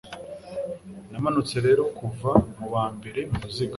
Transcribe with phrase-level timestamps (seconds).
[1.11, 3.69] Namanutse rero kuva mubambere muruziga